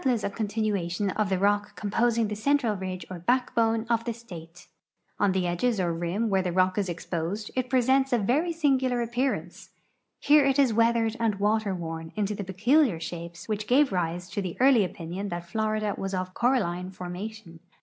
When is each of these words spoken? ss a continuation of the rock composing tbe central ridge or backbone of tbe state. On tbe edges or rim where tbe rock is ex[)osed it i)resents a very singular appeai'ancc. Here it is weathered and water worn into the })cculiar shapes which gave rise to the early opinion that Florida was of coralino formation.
ss 0.03 0.23
a 0.23 0.31
continuation 0.31 1.11
of 1.11 1.29
the 1.29 1.37
rock 1.37 1.75
composing 1.75 2.27
tbe 2.27 2.35
central 2.35 2.75
ridge 2.75 3.05
or 3.11 3.19
backbone 3.19 3.85
of 3.87 4.03
tbe 4.03 4.15
state. 4.15 4.67
On 5.19 5.31
tbe 5.31 5.43
edges 5.43 5.79
or 5.79 5.93
rim 5.93 6.27
where 6.27 6.41
tbe 6.41 6.55
rock 6.57 6.79
is 6.79 6.89
ex[)osed 6.89 7.51
it 7.55 7.69
i)resents 7.69 8.11
a 8.11 8.17
very 8.17 8.51
singular 8.51 9.05
appeai'ancc. 9.05 9.69
Here 10.19 10.43
it 10.43 10.57
is 10.57 10.73
weathered 10.73 11.15
and 11.19 11.35
water 11.35 11.75
worn 11.75 12.13
into 12.15 12.33
the 12.33 12.43
})cculiar 12.43 12.99
shapes 12.99 13.47
which 13.47 13.67
gave 13.67 13.91
rise 13.91 14.27
to 14.31 14.41
the 14.41 14.57
early 14.59 14.83
opinion 14.83 15.29
that 15.29 15.47
Florida 15.47 15.93
was 15.95 16.15
of 16.15 16.33
coralino 16.33 16.91
formation. 16.91 17.59